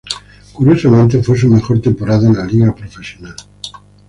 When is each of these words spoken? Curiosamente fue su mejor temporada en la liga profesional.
Curiosamente 0.55 1.21
fue 1.21 1.37
su 1.37 1.47
mejor 1.47 1.79
temporada 1.79 2.27
en 2.27 2.35
la 2.35 2.43
liga 2.47 2.73
profesional. 2.73 3.35